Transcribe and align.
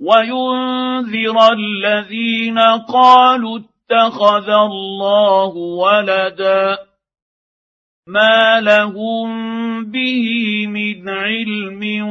وينذر 0.00 1.52
الذين 1.52 2.58
قالوا 2.88 3.58
اتخذ 3.58 4.48
الله 4.48 5.56
ولدا 5.56 6.78
ما 8.06 8.60
لهم 8.60 9.84
به 9.84 10.66
من 10.66 11.08
علم 11.08 12.08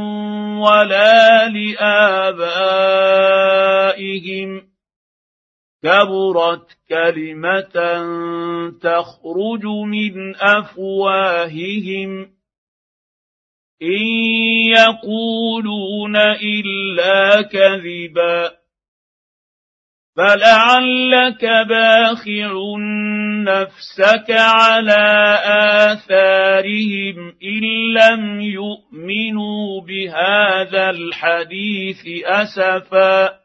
ولا 0.60 1.50
لآبائهم. 1.50 2.36
كبرت 5.84 6.78
كلمة 6.90 8.04
تخرج 8.82 9.66
من 9.66 10.36
أفواههم. 10.36 12.35
ان 13.82 14.06
يقولون 14.72 16.16
الا 16.16 17.42
كذبا 17.42 18.52
فلعلك 20.18 21.46
باخع 21.46 22.54
نفسك 23.44 24.32
على 24.32 25.40
اثارهم 25.92 27.36
ان 27.44 27.64
لم 27.94 28.42
يؤمنوا 28.42 29.82
بهذا 29.82 30.90
الحديث 30.90 32.04
اسفا 32.26 33.45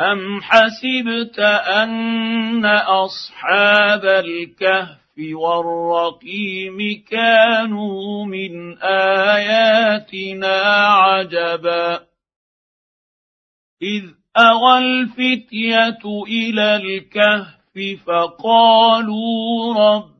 أم 0.00 0.40
حسبت 0.42 1.38
أن 1.68 2.66
أصحاب 2.66 4.04
الكهف 4.04 4.98
والرقيم 5.32 6.78
كانوا 7.10 8.24
من 8.26 8.78
آياتنا 8.82 10.56
عجبا 10.86 12.00
إذ 13.82 14.04
أوى 14.36 14.78
الفتية 14.78 16.22
إلى 16.28 16.76
الكهف 16.76 18.00
فقالوا 18.06 19.74
رب 19.74 20.19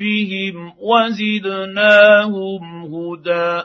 ربهم 0.00 0.72
وزدناهم 0.80 2.64
هدى 2.84 3.62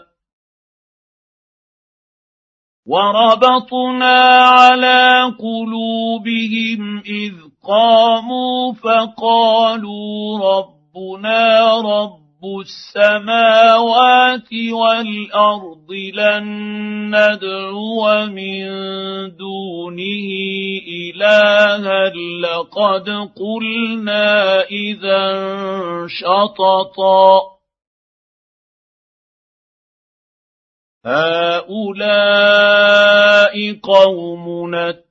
وربطنا 2.86 4.20
على 4.42 5.34
قلوبهم 5.40 7.00
اذ 7.00 7.34
قاموا 7.64 8.74
فقالوا 8.74 10.40
ربنا 10.40 11.78
رب 11.82 12.22
رب 12.42 12.60
السماوات 12.60 14.50
والارض 14.74 15.92
لن 16.14 16.46
ندعو 17.16 18.26
من 18.26 18.66
دونه 19.38 20.30
الها 20.90 22.10
لقد 22.42 23.10
قلنا 23.36 24.62
اذا 24.62 25.28
شططا 26.08 27.42
هؤلاء 31.06 32.54
قومنا 33.84 35.11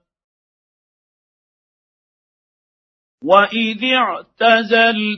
واذ 3.23 3.83
اعتزلتموهم 3.83 5.09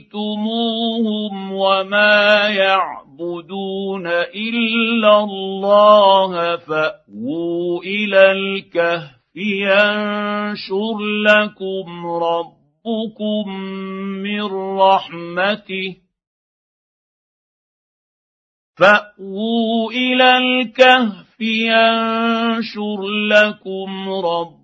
وما 1.52 2.48
يعبدون 2.48 4.06
الا 4.06 5.18
الله 5.24 6.56
فاووا 6.56 7.82
إلى 7.82 8.32
الكهف 8.32 9.24
ينشر 9.36 10.98
لكم 11.26 12.06
ربكم 12.06 13.50
من 14.22 14.44
رحمته 14.78 15.96
فاووا 18.78 19.90
إلى 19.92 20.36
الكهف 20.38 21.40
ينشر 21.40 23.08
لكم 23.08 24.08
ربكم 24.08 24.63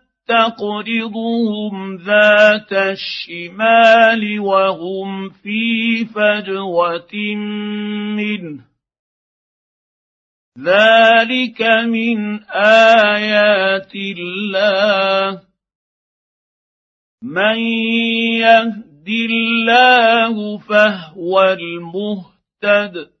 تقرضهم 0.31 1.95
ذات 1.95 2.73
الشمال 2.73 4.39
وهم 4.39 5.29
في 5.29 6.05
فجوة 6.05 7.35
منه. 8.15 8.63
ذلك 10.59 11.61
من 11.87 12.43
آيات 12.43 13.95
الله. 13.95 15.41
من 17.23 17.57
يهد 18.39 19.07
الله 19.09 20.57
فهو 20.57 21.43
المهتد. 21.43 23.20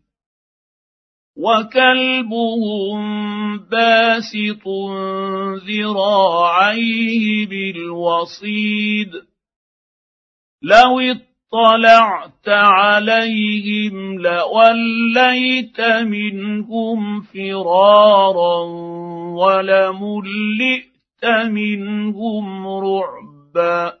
وكلبهم 1.37 3.01
باسط 3.57 4.67
ذراعيه 5.67 7.47
بالوصيد 7.47 9.11
لو 10.61 10.99
اطلعت 10.99 12.47
عليهم 12.47 14.19
لوليت 14.19 15.81
منهم 15.81 17.21
فرارا 17.21 18.63
ولملئت 19.41 20.91
منهم 21.49 22.67
رعبا 22.67 24.00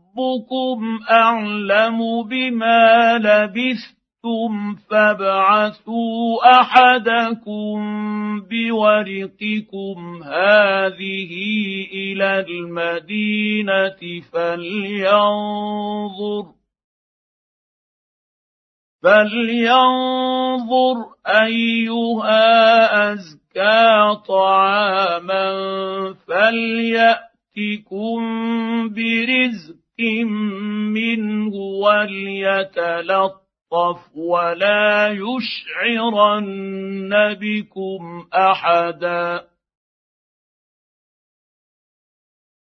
ربكم 0.17 0.99
اعلم 1.11 2.23
بما 2.23 3.17
لبثتم 3.17 4.75
فابعثوا 4.89 6.59
احدكم 6.61 7.79
بورقكم 8.41 10.23
هذه 10.23 11.31
إلى 11.93 12.39
المدينة 12.39 14.21
فلينظر 14.33 15.71
فلينظر 19.03 20.95
ايها 21.27 22.43
ازكى 23.13 24.15
طعاما 24.27 25.51
فلياتكم 26.27 28.19
برزق 28.89 29.80
منه 30.93 31.53
وليتلطف 31.83 33.41
ولا 34.15 35.07
يشعرن 35.07 36.53
بكم 37.33 38.27
أحدا. 38.33 39.50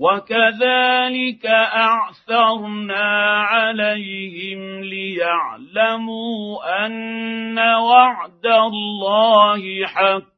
وكذلك 0.00 1.46
اعثرنا 1.46 3.38
عليهم 3.38 4.80
ليعلموا 4.80 6.58
ان 6.86 7.58
وعد 7.58 8.46
الله 8.46 9.86
حق 9.86 10.30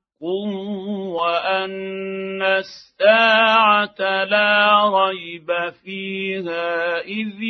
وان 1.15 2.43
الساعة 2.43 4.25
لا 4.25 4.89
ريب 4.89 5.71
فيها 5.85 7.01
اذ 7.01 7.43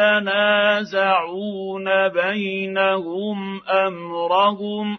يتنازعون 0.00 1.08
بينهم 2.08 3.60
امرهم 3.68 4.98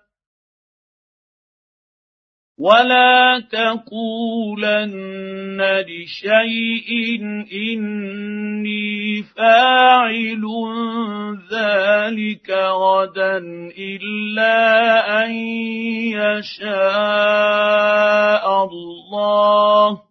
ولا 2.61 3.41
تقولن 3.51 5.01
لشيء 5.61 7.19
اني 7.53 9.23
فاعل 9.37 10.43
ذلك 11.51 12.49
غدا 12.51 13.37
الا 13.77 15.25
ان 15.25 15.31
يشاء 16.21 16.85
الله 18.65 20.01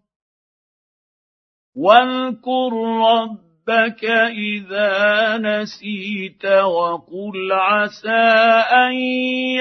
واذكر 1.76 2.72
ربك 3.10 4.04
اذا 4.50 5.38
نسيت 5.38 6.46
وقل 6.46 7.52
عسى 7.52 8.32
ان 8.72 8.94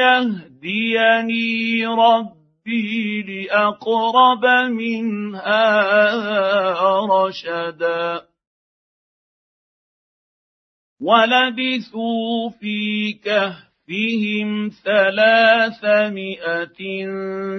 يهديني 0.02 1.86
ربي 1.86 2.39
ربي 2.70 3.22
لأقرب 3.22 4.46
من 4.72 5.36
هذا 5.36 6.78
رشدا. 7.10 8.22
ولبثوا 11.02 12.50
في 12.50 13.14
كهفهم 13.14 14.70
ثلاثمائه 14.86 16.78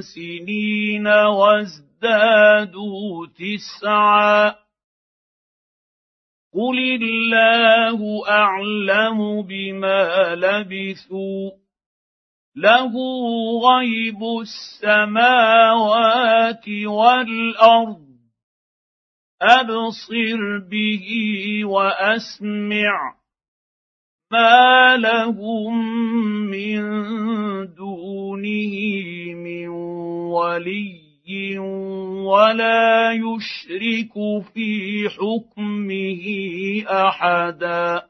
سنين 0.01 1.07
وازدادوا 1.07 2.47
تسعا. 3.27 4.55
قل 6.55 6.79
الله 7.03 8.29
اعلم 8.29 9.43
بما 9.43 10.35
لبثوا. 10.35 11.51
له 12.57 12.93
غيب 13.59 14.23
السماوات 14.81 15.69
والأرض. 16.87 18.11
أبصر 19.43 20.59
به 20.71 21.07
وأسمع 21.65 23.21
ما 24.33 24.97
لهم 24.97 25.85
من 26.51 26.83
دونه 27.75 28.75
من 29.35 29.69
ولي 30.31 31.59
ولا 32.25 33.13
يشرك 33.13 34.13
في 34.55 35.09
حكمه 35.09 36.25
أحدا. 37.09 38.10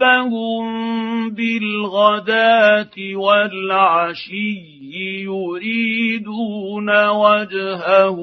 ربهم 0.00 1.30
بالغداه 1.30 2.96
والعشي 3.14 4.76
يريدون 5.24 6.88
وجهه 7.08 8.18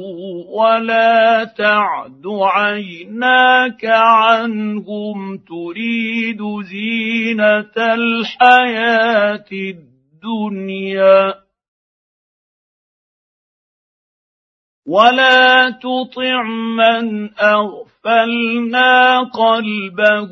ولا 0.50 1.44
تعد 1.44 2.24
عيناك 2.27 3.86
عنهم 3.86 5.38
تريد 5.38 6.42
زينه 6.62 7.94
الحياة 7.94 9.50
الدنيا 9.51 11.42
ولا 14.88 15.70
تطع 15.70 16.44
من 16.78 17.30
اغفلنا 17.40 19.20
قلبه 19.20 20.32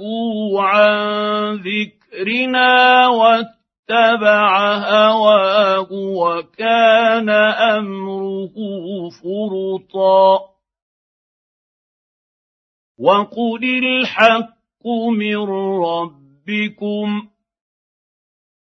عن 0.61 1.55
ذكرنا 1.55 3.07
واتبع 3.07 4.73
هواه 4.75 5.87
وكان 5.91 7.29
امره 7.29 8.55
فرطا 9.09 10.51
وقل 12.99 13.63
الحق 13.63 14.87
من 15.17 15.37
ربكم 15.83 17.30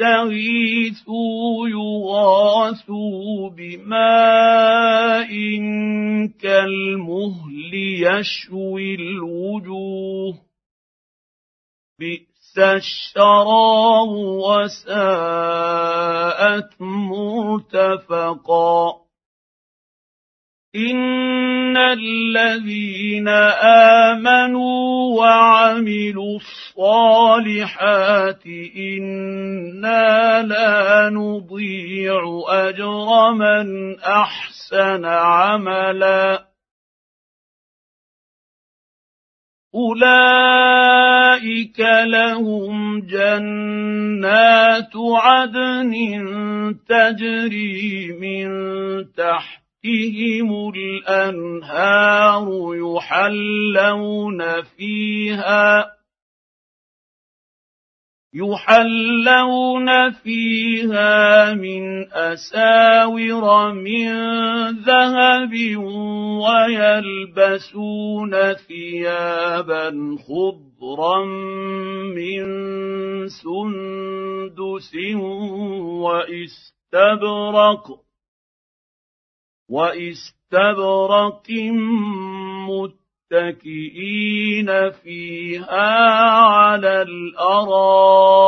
يستغيثوا 0.00 1.68
يغاثوا 1.68 3.50
بماء 3.50 5.30
كالمهل 6.42 7.74
يشوي 7.74 8.94
الوجوه. 8.94 10.38
بئس 11.98 12.58
الشراب 12.58 14.08
وساءت 14.48 15.10
مرتفقا. 16.80 18.28
ان 20.76 21.76
الذين 21.76 23.28
امنوا 24.08 25.16
وعملوا 25.18 26.36
الصالحات 26.76 28.46
أنا 28.76 30.42
لا 30.42 31.10
نضيع 31.10 32.20
اجر 32.48 33.32
من 33.32 33.98
احسن 34.00 35.04
عملا 35.04 36.48
اولئك 39.74 41.80
لهم 42.04 43.00
جنات 43.00 44.92
عدن 44.96 45.92
تجري 46.88 48.12
من 48.20 48.48
تحت 49.12 49.67
تحتهم 49.88 50.72
الأنهار 50.74 52.46
يحلون 52.74 54.62
فيها 54.62 55.86
يحلون 58.34 60.10
فيها 60.10 61.54
من 61.54 62.12
أساور 62.12 63.72
من 63.72 64.08
ذهب 64.70 65.52
ويلبسون 66.44 68.32
ثيابا 68.54 70.16
خضرا 70.28 71.24
من 72.14 72.44
سندس 73.28 74.94
وإستبرق 76.04 78.07
واستبرق 79.68 81.50
متكئين 83.32 84.90
فيها 84.90 86.10
على 86.40 87.02
الارائك 87.02 88.38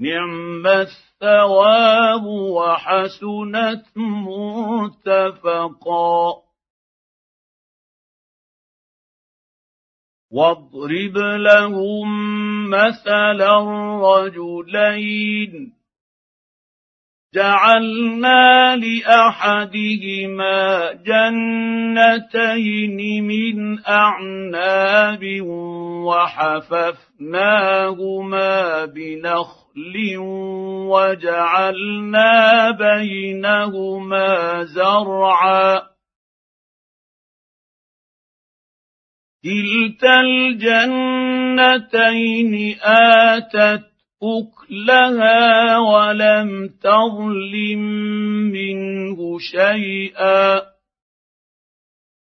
نعم 0.00 0.66
الثواب 0.66 2.24
وحسنت 2.26 3.84
مرتفقا 5.06 5.62
واضرب 10.32 11.16
لهم 11.18 12.08
مثلا 12.70 13.58
رجلين 14.02 15.81
جعلنا 17.34 18.76
لأحدهما 18.76 20.92
جنتين 20.92 22.98
من 23.24 23.84
أعناب 23.84 25.40
وحففناهما 26.06 27.24
بنخل 28.84 30.16
وجعلنا 30.92 32.70
بينهما 32.70 34.28
زرعا. 34.64 35.82
كلتا 39.44 40.20
الجنتين 40.20 40.94
آتت 42.82 43.91
أكلها 44.22 45.78
ولم 45.78 46.68
تظلم 46.82 47.82
منه 48.52 49.38
شيئا. 49.38 50.62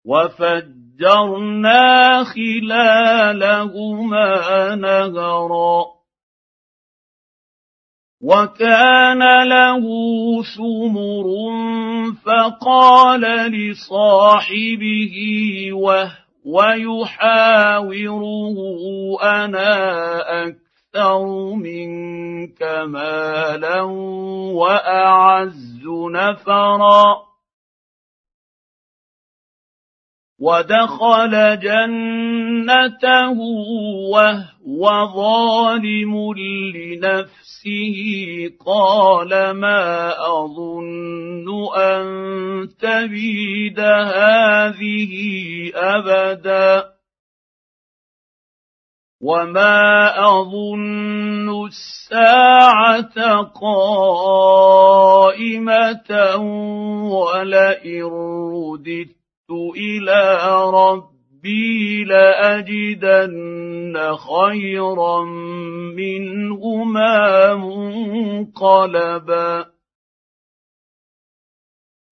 وفجرنا 0.06 1.84
خلالهما 2.24 3.84
نهرا. 4.74 5.94
وكان 8.24 9.22
له 9.48 9.84
ثمر 10.56 11.26
فقال 12.24 13.20
لصاحبه 13.52 15.16
وهو 15.72 16.62
يحاوره 16.76 18.56
أنا 19.22 19.76
أكثر 20.46 20.63
أكثر 20.94 21.54
منك 21.54 22.62
مالا 22.62 23.80
وأعز 24.54 25.82
نفرا. 26.10 27.16
ودخل 30.38 31.58
جنته 31.60 33.38
وهو 34.12 35.12
ظالم 35.14 36.34
لنفسه. 36.34 37.98
قال 38.66 39.50
ما 39.50 40.12
أظن 40.26 41.74
أن 41.76 42.68
تبيد 42.78 43.80
هذه 43.80 45.12
أبداً. 45.74 46.93
وما 49.24 50.12
اظن 50.20 51.48
الساعة 51.66 53.16
قائمه 53.60 54.80
ولئن 57.08 58.04
رددت 58.52 59.50
إلى 59.76 60.20
ربي 60.74 62.04
لاجدن 62.04 63.96
خيرا 64.16 65.24
منهما 65.96 67.54
منقلبا 68.44 69.73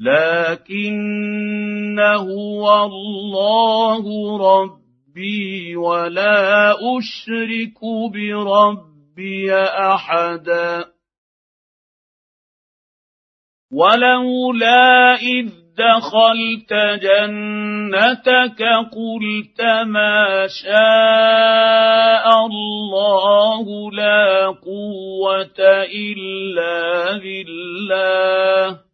لكن 0.00 2.00
هو 2.00 2.84
الله 2.84 4.04
ربي 4.38 5.76
ولا 5.76 6.72
أشرك 6.72 7.78
بربي 8.12 9.54
أحدا. 9.54 10.84
ولولا 13.72 15.14
إذ 15.14 15.50
دخلت 15.78 16.72
جنتك 17.02 18.62
قلت 18.94 19.60
ما 19.86 20.46
شاء 20.62 22.46
الله 22.46 23.90
لا 23.90 24.46
قوة 24.46 25.58
إلا 25.94 27.18
بالله. 27.18 28.93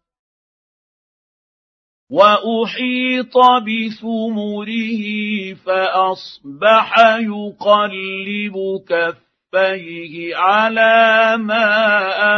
وأحيط 2.11 3.37
بثمره 3.37 5.03
فأصبح 5.65 6.95
يقلب 7.19 8.55
كفيه 8.87 10.35
على 10.35 11.37
ما 11.37 11.67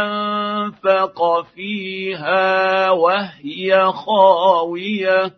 أنفق 0.00 1.42
فيها 1.54 2.90
وهي 2.90 3.92
خاوية 3.92 5.34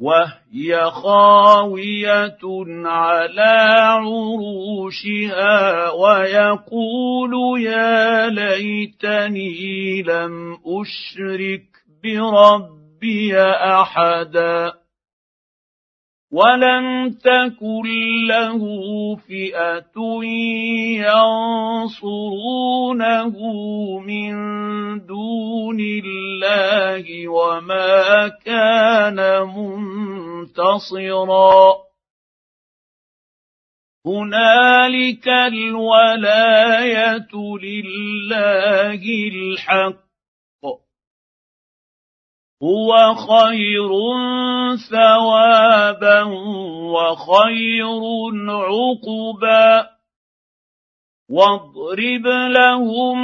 وهي 0.00 0.90
خاوية 0.90 2.38
على 2.84 3.54
عروشها 3.78 5.50
ويقول 5.90 7.62
يا 7.62 8.26
ليتني 8.30 10.02
لم 10.02 10.58
أشرك 10.66 11.75
بربي 12.06 13.42
أحدا 13.82 14.72
ولم 16.32 17.10
تكن 17.10 17.86
له 18.28 18.60
فئة 19.16 20.22
ينصرونه 21.86 23.34
من 23.98 24.32
دون 25.06 25.80
الله 25.80 27.28
وما 27.28 28.28
كان 28.28 29.42
منتصرا 30.36 31.76
هنالك 34.06 35.28
الولاية 35.28 37.28
لله 37.62 39.02
الحق 39.32 40.05
هو 42.62 43.14
خير 43.14 43.90
ثوابا 44.90 46.22
وخير 46.92 48.02
عقبا. 48.48 49.86
واضرب 51.30 52.26
لهم 52.50 53.18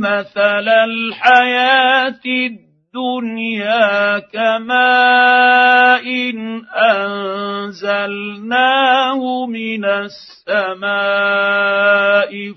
مثل 0.00 0.68
الحياة 0.68 2.20
الدنيا 2.26 4.18
كماء 4.18 6.06
أنزلناه 7.66 8.26
من 9.46 9.84
السماء 9.84 10.92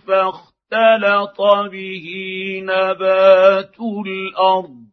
فاختلط 0.07 1.41
به 1.71 2.07
نبات 2.63 3.75
الأرض. 4.05 4.88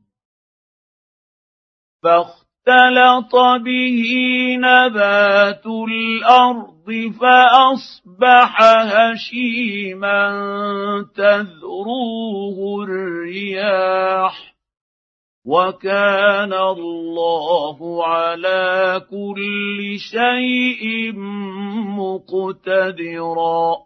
فاختلط 2.02 3.34
به 3.64 4.02
نبات 4.58 5.66
الأرض 5.66 6.88
فأصبح 7.20 8.62
هشيما 8.62 10.28
تذروه 11.14 12.84
الرياح 12.84 14.56
وكان 15.46 16.52
الله 16.52 18.06
على 18.06 19.02
كل 19.10 19.98
شيء 19.98 21.12
مقتدرا 21.98 23.85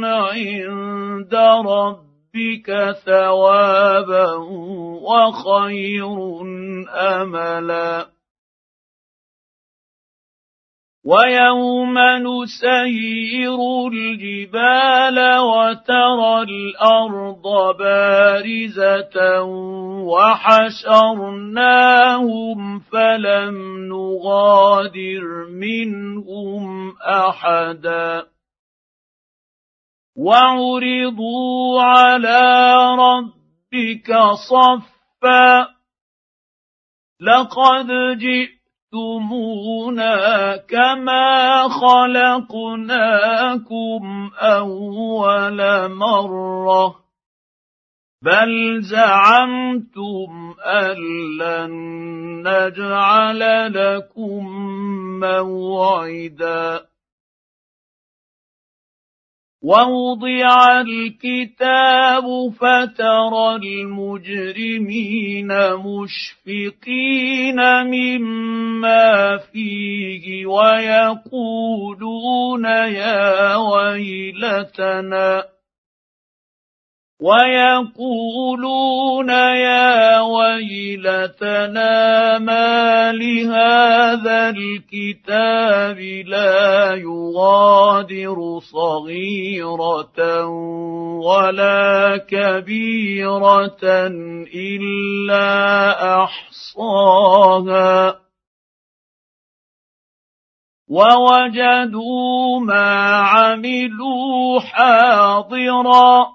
عند 0.04 1.36
ربك 1.66 2.96
ثوابا 3.06 4.32
وخير 5.02 6.18
أملا. 6.90 8.15
ويوم 11.06 11.98
نسير 12.00 13.60
الجبال 13.94 15.18
وترى 15.40 16.42
الأرض 16.42 17.46
بارزه 17.78 19.42
وحشرناهم 20.12 21.60
فلم 22.80 23.56
نغادر 23.88 25.46
منهم 25.50 26.96
احدا 26.98 28.26
وعرضوا 30.18 31.82
على 31.82 32.74
ربك 32.98 34.10
صفا 34.50 35.68
لقد 37.22 37.88
جئت 38.18 38.65
جئتمونا 38.94 40.58
كما 40.58 41.68
خلقناكم 41.70 43.22
اول 44.40 45.90
مره 45.92 46.96
بل 48.22 48.82
زعمتم 48.82 50.56
ان 50.66 50.98
لن 51.40 51.72
نجعل 52.48 53.74
لكم 53.74 54.46
موعدا 55.20 56.82
ووضع 59.66 60.82
الكتاب 60.82 62.24
فترى 62.60 63.56
المجرمين 63.56 65.48
مشفقين 65.74 67.60
مما 67.84 69.38
فيه 69.38 70.46
ويقولون 70.46 71.86
يا 72.66 73.56
ويلتنا 73.56 75.44
ويقولون 77.26 79.30
يا 79.30 80.22
ويلتنا 80.22 81.94
ما 82.40 83.12
لهذا 83.12 84.50
الكتاب 84.50 86.00
لا 86.28 86.96
يغادر 86.96 88.60
صغيرة 88.60 90.46
ولا 91.26 92.18
كبيرة 92.30 93.84
إلا 94.56 96.24
أحصاها. 96.24 98.16
ووجدوا 100.90 102.60
ما 102.60 103.16
عملوا 103.16 104.60
حاضرا. 104.60 106.35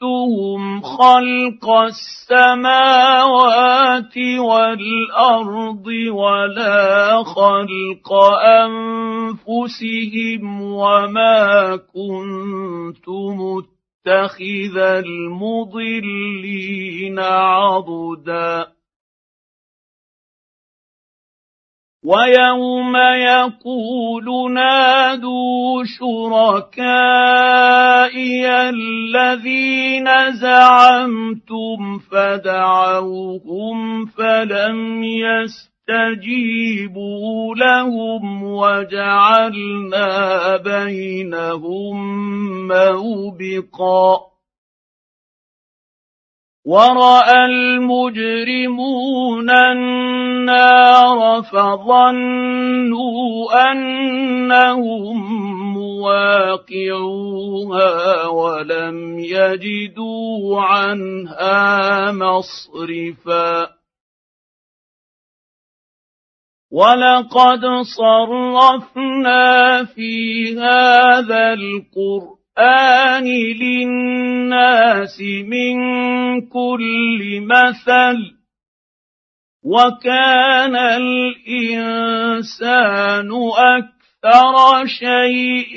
شهدتهم 0.00 0.80
خلق 0.80 1.68
السماوات 2.30 3.16
والأرض 4.38 5.86
ولا 6.12 7.24
خلق 7.24 8.12
أنفسهم 9.44 10.62
وما 10.62 11.76
كنت 11.76 13.08
متخذ 13.08 14.76
المضلين 15.04 16.28
عضدا. 17.18 18.66
ويوم 22.04 22.96
يقول 22.96 24.52
نادوا 24.52 25.84
شركائي 25.84 27.39
الذين 28.70 30.32
زعمتم 30.32 31.98
فدعوهم 31.98 33.78
فلم 34.06 35.04
يستجيبوا 35.88 37.54
لهم 37.56 38.42
وجعلنا 38.44 40.06
بينهم 40.56 41.98
موبقا. 42.68 44.29
وراى 46.64 47.44
المجرمون 47.44 49.50
النار 49.50 51.42
فظنوا 51.42 53.22
انهم 53.72 55.18
مواقعوها 55.74 57.46
ولم 58.26 59.18
يجدوا 59.18 60.62
عنها 60.62 62.12
مصرفا 62.12 63.68
ولقد 66.70 67.60
صرفنا 67.96 69.84
في 69.84 70.54
هذا 70.58 71.52
القران 71.52 72.39
القرآن 72.60 73.24
للناس 73.60 75.16
من 75.48 75.76
كل 76.48 77.40
مثل 77.40 78.18
وكان 79.64 80.76
الإنسان 80.76 82.20
أكثر 83.56 84.86
شيء 84.86 85.76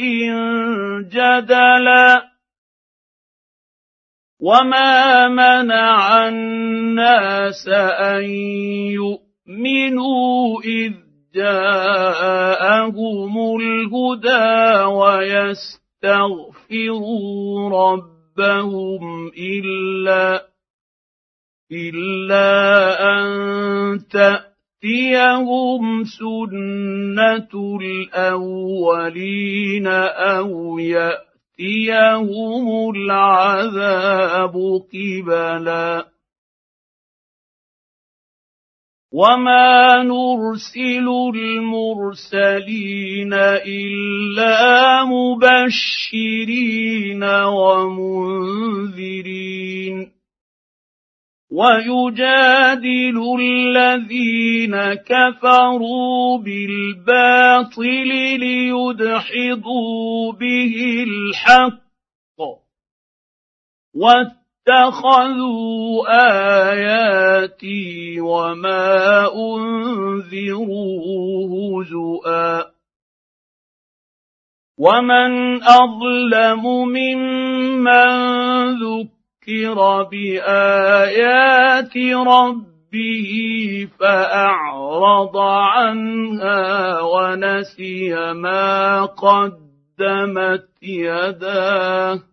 جدلا 1.08 2.24
وما 4.39 5.28
منع 5.28 6.28
الناس 6.28 7.67
أن 8.00 8.24
يؤمنوا 9.00 10.62
إذ 10.62 10.93
جاءهم 11.36 13.38
الهدى 13.56 14.84
ويستغفروا 14.84 16.62
ربهم 17.71 19.32
الا 19.38 20.45
الا 21.71 22.49
ان 23.13 23.28
تاتيهم 24.12 26.04
سنه 26.04 27.78
الاولين 27.82 29.88
أو 29.88 30.80
ياتيهم 30.80 32.65
العذاب 32.95 34.56
قبلا 34.93 36.12
وما 39.13 40.04
نرسل 40.04 41.08
المرسلين 41.36 43.34
الا 43.34 45.06
مبشرين 45.06 46.54
ومنذرين 47.23 48.84
ويجادل 51.52 53.17
الذين 53.39 54.76
كفروا 54.93 56.38
بالباطل 56.38 58.10
ليدحضوا 58.39 60.32
به 60.34 61.06
الحق 61.08 61.84
اتخذوا 64.67 66.04
آياتي 66.71 68.21
وما 68.21 69.28
انذروا 69.36 71.04
هزؤا. 71.52 72.63
ومن 74.78 75.63
أظلم 75.63 76.63
ممن 76.88 78.10
ذكر 78.80 80.04
بآيات 80.04 81.97
ربه 82.28 83.34
فأعرض 83.99 85.38
عنها 85.38 87.02
ونسي 87.02 88.34
ما 88.34 89.06
قدمت 89.06 90.67
يداه. 90.84 92.33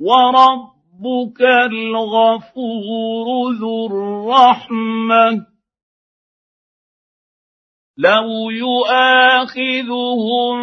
وربك 0.00 1.40
الغفور 1.70 3.52
ذو 3.60 3.86
الرحمة. 3.86 5.46
لو 7.98 8.50
يؤاخذهم 8.50 10.56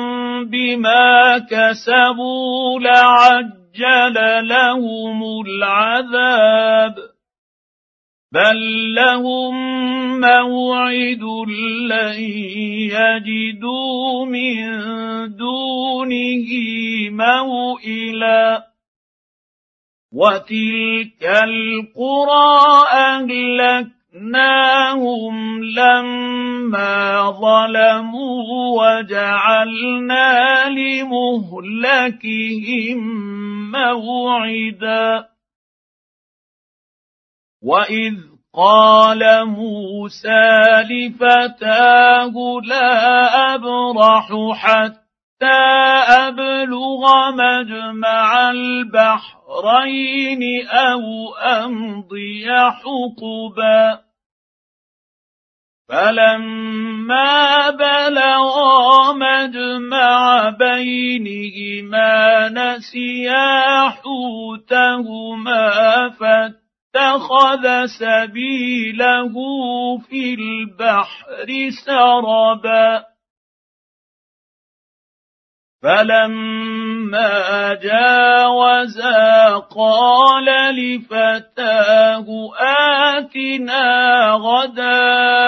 بما 0.45 1.37
كسبوا 1.37 2.79
لعجل 2.79 4.47
لهم 4.47 5.23
العذاب. 5.45 6.95
بل 8.33 8.95
لهم 8.95 9.53
موعد 10.19 11.23
لن 11.89 12.19
يجدوا 12.91 14.25
من 14.25 14.55
دونه 15.35 16.49
موئلا. 17.09 18.70
وتلك 20.13 21.23
القرى 21.23 22.87
اهلكناهم 24.11 24.83
لما 25.63 27.31
ظلموا 27.31 28.81
وجعلنا 28.81 30.69
لمهلكهم 30.69 32.11
موعدا 33.71 35.27
واذ 37.63 38.15
قال 38.53 39.45
موسى 39.47 40.59
لفتاه 40.89 42.33
لا 42.63 43.55
ابرح 43.55 44.27
حتى 44.55 45.61
ابلغ 46.27 47.31
مجمع 47.31 48.51
البحر 48.51 49.40
البحرين 49.61 50.67
أو 50.67 51.35
أمضي 51.35 52.51
حقبا. 52.51 53.99
فلما 55.89 57.69
بلغا 57.69 59.13
مجمع 59.13 60.49
بينهما 60.49 62.49
نسيا 62.49 63.89
حوتهما 63.89 65.69
فاتخذ 66.09 67.85
سبيله 67.99 69.33
في 70.09 70.33
البحر 70.33 71.69
سربا. 71.85 73.10
فلما 75.83 77.73
جاوزا 77.73 79.57
قال 79.57 80.45
لفتاه 80.75 82.25
آتنا 83.17 84.31
غداءنا 84.31 85.45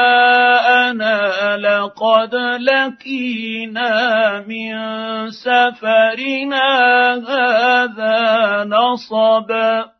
لقد 1.57 2.35
لقينا 2.59 3.91
من 4.47 4.73
سفرنا 5.29 6.69
هذا 7.13 8.63
نصبا 8.63 9.93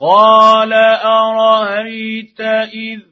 قال 0.00 0.72
أرأيت 1.02 2.40
إذ 2.40 3.11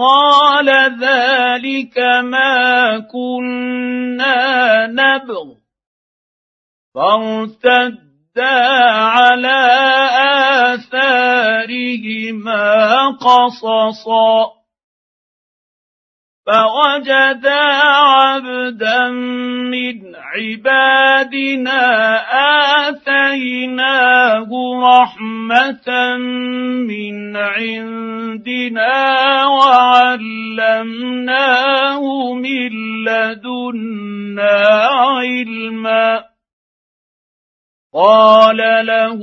قال 0.00 0.68
ذلك 1.00 1.98
ما 2.24 2.98
كنا 3.12 4.86
نبغ 4.86 5.44
فارتدا 6.94 8.56
على 8.88 9.60
اثارهما 10.74 12.64
قصصا 13.10 14.59
فوجدا 16.46 17.60
عبدا 17.84 19.08
من 19.70 20.16
عبادنا 20.16 21.82
آتيناه 22.88 24.48
رحمة 24.82 26.16
من 26.88 27.36
عندنا 27.36 28.96
وعلمناه 29.46 30.72
من 32.34 32.70
لدنا 33.04 34.56
علما. 34.90 36.24
قال 37.94 38.56
له 38.86 39.18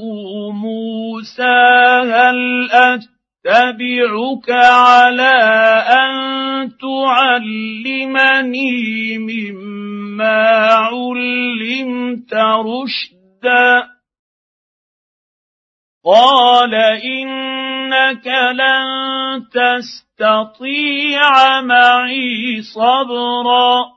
موسى 0.51 1.57
هل 2.11 2.69
أت 2.71 3.16
أتبعك 3.47 4.49
على 4.51 5.37
أن 5.89 6.17
تعلمني 6.77 8.37
مما 9.17 10.67
علمت 10.73 12.33
رشدا. 12.33 13.87
قال 16.05 16.75
إنك 16.75 18.27
لن 18.27 18.87
تستطيع 19.51 21.31
معي 21.61 22.61
صبرا. 22.75 23.96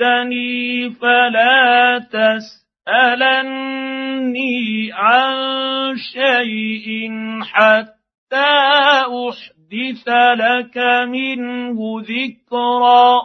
اتبعتني 0.00 0.90
فلا 0.90 1.98
تسألني 1.98 3.32
عن 4.92 5.34
شيء 5.96 7.10
حتى 7.42 7.94
أحدث 9.28 10.08
لك 10.38 10.78
منه 11.08 11.78
ذكرا. 12.00 13.22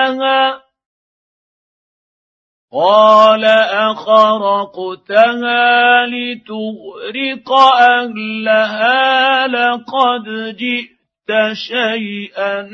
قال 2.72 3.44
أخرقتها 3.90 5.26
لتغرق 6.06 7.52
أهلها 7.80 9.46
لقد 9.46 10.56
جئت 10.56 11.30
شيئا 11.68 12.68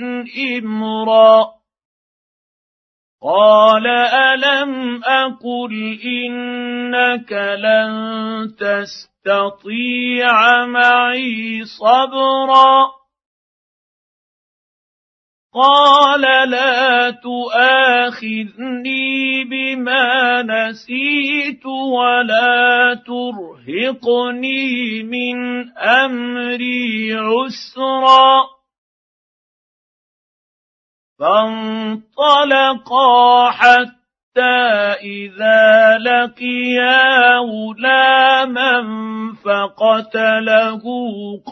إمرا. 0.59 1.57
قال 3.23 3.87
ألم 3.87 5.05
أقل 5.05 5.99
إنك 6.05 7.33
لن 7.33 7.91
تستطيع 8.59 10.37
معي 10.67 11.65
صبرا. 11.65 12.97
قال 15.57 16.21
لا 16.51 17.11
تؤاخذني 17.11 18.75
بما 19.45 20.43
نسيت 20.43 21.67
ولا 21.67 22.95
ترهقني 23.07 25.03
من 25.03 25.69
أمري 25.79 27.15
عسرا. 27.15 28.57
فانطلقا 31.19 33.11
حتى 33.51 34.57
إذا 35.01 35.99
لقيا 35.99 37.39
غلاما 37.39 38.83
فقتله 39.45 40.83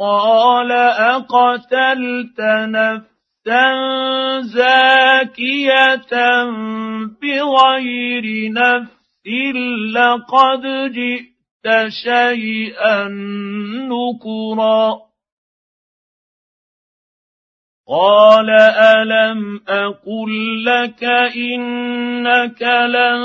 قال 0.00 0.72
أقتلت 0.72 2.40
نفسا 2.68 3.13
زاكية 4.40 6.10
بغير 7.22 8.52
نفس 8.52 8.94
لقد 9.94 10.92
جئت 10.92 11.88
شيئا 11.88 13.08
نكرا. 13.88 15.00
قال 17.88 18.50
ألم 18.50 19.60
أقل 19.68 20.64
لك 20.64 21.04
إنك 21.36 22.62
لن 22.62 23.20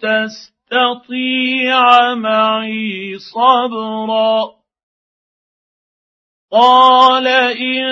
تستطيع 0.00 1.84
معي 2.14 3.18
صبرا. 3.34 4.55
قال 6.52 7.26
إن 7.26 7.84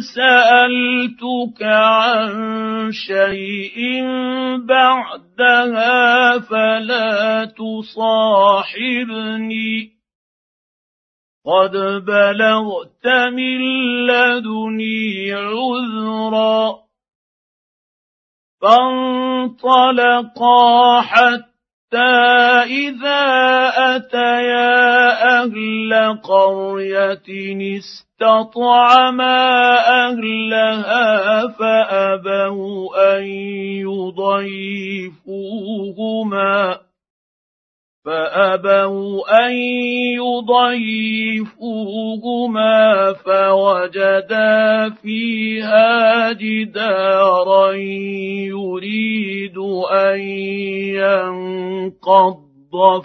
سألتك 0.00 1.62
عن 1.62 2.92
شيء 2.92 4.04
بعدها 4.66 6.38
فلا 6.38 7.44
تصاحبني. 7.44 8.76
قد 11.46 11.72
بلغت 12.06 13.06
من 13.32 13.60
لدني 14.06 15.32
عذرا. 15.32 16.74
فانطلقا 18.62 19.80
حتى 21.00 21.55
إذا 21.94 23.22
أتيا 23.96 24.86
أهل 25.42 26.18
قرية 26.24 27.28
استطعما 27.78 29.38
أهلها 30.08 31.46
فأبوا 31.46 33.16
أن 33.18 33.24
يضيفوهما 35.06 36.85
فأبوا 38.06 39.46
أن 39.46 39.52
يضيفوهما 41.26 43.12
فوجدا 43.12 44.90
فيها 45.02 46.32
جدارا 46.32 47.72
يريد 48.52 49.58
أن 49.90 50.20
ينقض 51.00 52.44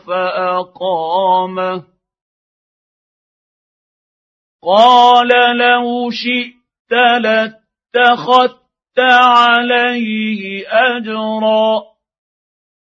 فأقامه. 0.08 1.84
قال 4.64 5.28
لو 5.58 6.12
شئت 6.12 6.92
لاتخذت 6.92 9.00
عليه 9.00 10.68
أجرا. 10.68 11.91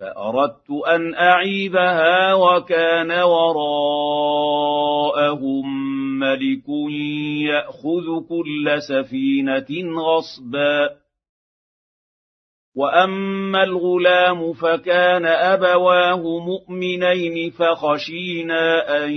فأردت 0.00 0.70
أن 0.88 1.14
أعيبها 1.14 2.34
وكان 2.34 3.10
وراءهم 3.10 4.58
ملك 6.18 6.68
يأخذ 7.50 8.28
كل 8.28 8.76
سفينة 8.88 10.00
غصبا. 10.02 10.90
وأما 12.76 13.62
الغلام 13.62 14.52
فكان 14.52 15.26
أبواه 15.26 16.38
مؤمنين 16.38 17.50
فخشينا 17.50 19.04
أن 19.04 19.12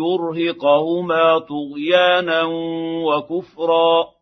يرهقهما 0.00 1.38
طغيانا 1.38 2.42
وكفرا. 3.04 4.21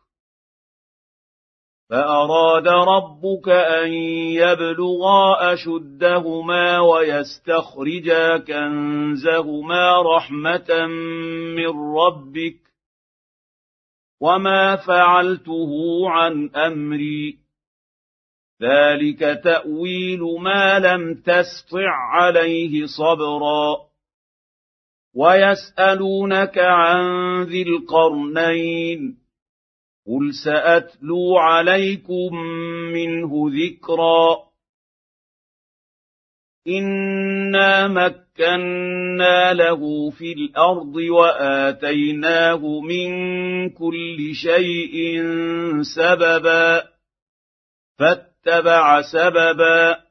فأراد 1.91 2.67
ربك 2.67 3.49
أن 3.49 3.93
يبلغا 4.33 5.53
أشدهما 5.53 6.79
ويستخرجا 6.79 8.37
كنزهما 8.37 10.01
رحمة 10.01 10.85
من 11.55 11.95
ربك 11.95 12.57
وما 14.21 14.75
فعلته 14.75 15.71
عن 16.09 16.49
أمري. 16.55 17.37
ذلك 18.61 19.43
تأويل 19.43 20.19
ما 20.39 20.79
لم 20.79 21.15
تسطع 21.15 21.89
عليه 21.89 22.85
صبرا. 22.85 23.77
ويسألونك 25.15 26.57
عن 26.57 27.03
ذي 27.43 27.61
القرنين 27.61 29.20
قل 30.11 30.33
ساتلو 30.43 31.37
عليكم 31.37 32.35
منه 32.93 33.31
ذكرا 33.49 34.37
انا 36.67 37.87
مكنا 37.87 39.53
له 39.53 40.09
في 40.09 40.33
الأرض 40.33 40.95
واتيناه 40.95 42.79
من 42.81 43.09
كل 43.69 44.31
شيء 44.33 45.21
سببا 45.95 46.83
فاتبع 47.99 49.01
سببا 49.01 50.10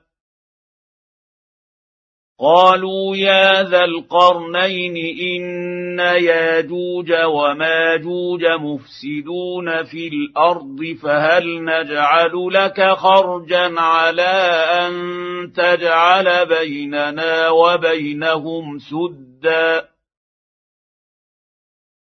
قالوا 2.41 3.15
يا 3.15 3.63
ذا 3.63 3.83
القرنين 3.83 4.97
إن 5.21 5.99
ياجوج 5.99 7.13
وماجوج 7.13 8.45
مفسدون 8.45 9.83
في 9.83 10.07
الأرض 10.07 10.97
فهل 11.03 11.63
نجعل 11.63 12.49
لك 12.51 12.89
خرجا 12.91 13.79
على 13.79 14.33
أن 14.81 14.93
تجعل 15.53 16.45
بيننا 16.45 17.49
وبينهم 17.49 18.79
سدا؟ 18.79 19.87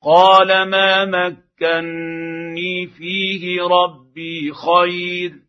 قال 0.03 0.69
ما 0.69 1.05
مكني 1.05 2.87
فيه 2.87 3.61
ربي 3.61 4.51
خير. 4.53 5.48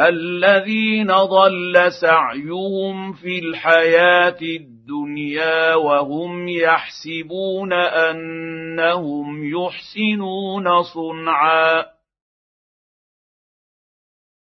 الذين 0.00 1.06
ضل 1.06 1.92
سعيهم 2.00 3.12
في 3.12 3.38
الحياة 3.38 4.38
الدنيا 4.42 5.74
وهم 5.74 6.48
يحسبون 6.48 7.72
أنهم 7.72 9.44
يحسنون 9.44 10.82
صنعا. 10.82 11.97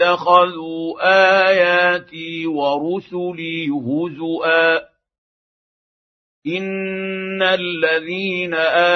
واتخذوا 0.00 0.96
آياتي 1.48 2.46
ورسلي 2.46 3.68
هزؤا. 3.68 4.90
إن 6.46 7.42
الذين 7.42 8.54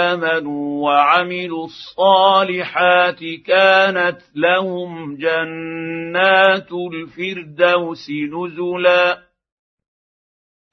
آمنوا 0.09 0.84
وعملوا 0.84 1.64
الصالحات 1.64 3.18
كانت 3.46 4.20
لهم 4.34 5.16
جنات 5.16 6.72
الفردوس 6.72 8.11
نزلا. 8.11 9.34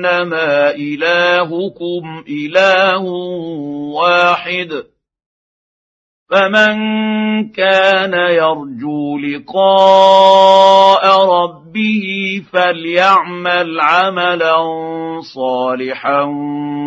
انما 0.00 0.70
إلهكم 0.70 2.24
إله 2.28 3.02
واحد 3.94 4.82
فمن 6.30 6.74
كان 7.48 8.14
يرجو 8.14 9.18
لقاء 9.18 11.04
ربه 11.26 12.04
فليعمل 12.52 13.80
عملا 13.80 14.56
صالحا 15.34 16.22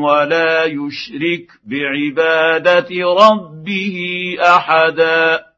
ولا 0.03 0.64
يشرك 0.64 1.47
بعبادة 1.64 2.89
ربه 3.20 3.97
أحدا 4.41 5.53